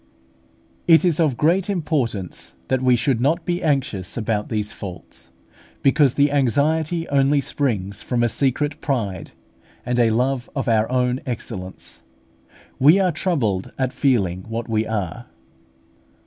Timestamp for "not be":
3.21-3.61